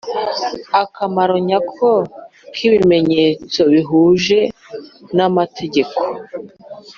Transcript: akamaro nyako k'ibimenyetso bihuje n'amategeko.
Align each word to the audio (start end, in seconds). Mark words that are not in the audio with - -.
akamaro 0.81 1.35
nyako 1.47 1.91
k'ibimenyetso 2.53 3.59
bihuje 3.71 4.39
n'amategeko. 5.15 6.01